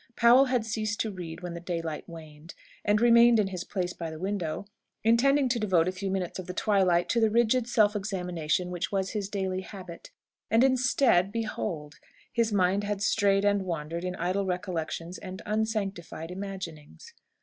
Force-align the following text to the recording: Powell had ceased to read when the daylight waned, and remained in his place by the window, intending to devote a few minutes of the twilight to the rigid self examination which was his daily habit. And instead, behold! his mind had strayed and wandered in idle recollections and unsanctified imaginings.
Powell 0.15 0.45
had 0.45 0.65
ceased 0.65 0.99
to 1.01 1.11
read 1.11 1.41
when 1.41 1.53
the 1.53 1.59
daylight 1.59 2.09
waned, 2.09 2.55
and 2.83 2.99
remained 2.99 3.39
in 3.39 3.49
his 3.49 3.63
place 3.63 3.93
by 3.93 4.09
the 4.09 4.17
window, 4.17 4.65
intending 5.03 5.47
to 5.49 5.59
devote 5.59 5.87
a 5.87 5.91
few 5.91 6.09
minutes 6.09 6.39
of 6.39 6.47
the 6.47 6.55
twilight 6.55 7.07
to 7.09 7.19
the 7.19 7.29
rigid 7.29 7.67
self 7.67 7.95
examination 7.95 8.71
which 8.71 8.91
was 8.91 9.11
his 9.11 9.29
daily 9.29 9.61
habit. 9.61 10.09
And 10.49 10.63
instead, 10.63 11.31
behold! 11.31 11.99
his 12.33 12.51
mind 12.51 12.83
had 12.83 13.03
strayed 13.03 13.45
and 13.45 13.61
wandered 13.61 14.03
in 14.03 14.15
idle 14.15 14.47
recollections 14.47 15.19
and 15.19 15.43
unsanctified 15.45 16.31
imaginings. 16.31 17.13